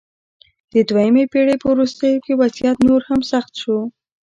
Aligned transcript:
د 0.73 0.75
دویمې 0.89 1.23
پېړۍ 1.31 1.55
په 1.59 1.67
وروستیو 1.73 2.23
کې 2.25 2.33
وضعیت 2.41 2.77
نور 2.87 3.01
هم 3.09 3.19
سخت 3.31 3.51
شو 3.61 3.77